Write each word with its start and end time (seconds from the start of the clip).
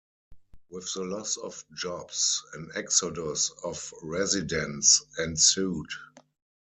With 0.71 0.91
the 0.95 1.03
loss 1.03 1.37
of 1.37 1.63
jobs, 1.75 2.43
an 2.55 2.71
exodus 2.73 3.51
of 3.63 3.93
residents 4.01 5.05
ensued. 5.19 5.91